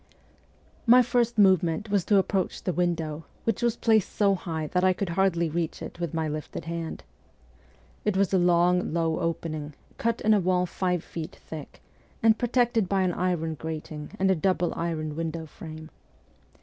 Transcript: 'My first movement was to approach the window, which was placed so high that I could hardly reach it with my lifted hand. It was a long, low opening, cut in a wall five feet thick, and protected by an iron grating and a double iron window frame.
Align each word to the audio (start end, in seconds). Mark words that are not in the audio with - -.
'My 0.97 1.03
first 1.03 1.37
movement 1.37 1.91
was 1.91 2.03
to 2.05 2.17
approach 2.17 2.63
the 2.63 2.73
window, 2.73 3.25
which 3.43 3.61
was 3.61 3.75
placed 3.77 4.11
so 4.11 4.33
high 4.33 4.65
that 4.65 4.83
I 4.83 4.93
could 4.93 5.09
hardly 5.09 5.47
reach 5.47 5.79
it 5.79 5.99
with 5.99 6.11
my 6.11 6.27
lifted 6.27 6.65
hand. 6.65 7.03
It 8.03 8.17
was 8.17 8.33
a 8.33 8.39
long, 8.39 8.93
low 8.95 9.19
opening, 9.19 9.75
cut 9.99 10.19
in 10.21 10.33
a 10.33 10.39
wall 10.39 10.65
five 10.65 11.03
feet 11.03 11.35
thick, 11.35 11.83
and 12.23 12.39
protected 12.39 12.89
by 12.89 13.03
an 13.03 13.13
iron 13.13 13.53
grating 13.53 14.09
and 14.17 14.31
a 14.31 14.35
double 14.35 14.73
iron 14.75 15.15
window 15.15 15.45
frame. 15.45 15.91